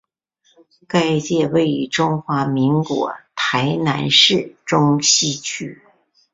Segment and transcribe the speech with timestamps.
[0.87, 5.83] 该庙位于中华民国台南市中西区。